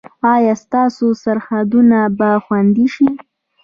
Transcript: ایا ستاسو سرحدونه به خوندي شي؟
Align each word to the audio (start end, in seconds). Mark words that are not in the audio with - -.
ایا 0.33 0.53
ستاسو 0.63 1.05
سرحدونه 1.23 1.99
به 2.17 2.29
خوندي 2.45 2.87
شي؟ 2.93 3.07